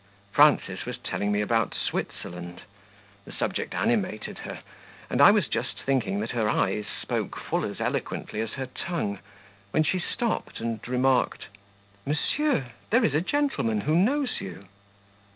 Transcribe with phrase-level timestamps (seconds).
[0.31, 2.61] Frances was telling me about Switzerland;
[3.23, 4.61] the subject animated her;
[5.11, 9.19] and I was just thinking that her eyes spoke full as eloquently as her tongue,
[9.69, 11.49] when she stopped and remarked
[12.03, 14.65] "Monsieur, there is a gentleman who knows you."